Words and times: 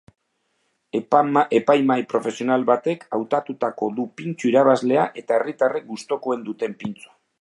Epaimahi 1.57 2.07
profesional 2.13 2.65
batek 2.71 3.05
hautatuko 3.17 3.91
du 3.99 4.07
pintxo 4.23 4.49
irabazlea 4.53 5.05
eta 5.23 5.37
herritarrek 5.41 5.87
gustukoen 5.93 6.43
duten 6.49 6.75
pintxoa. 6.83 7.15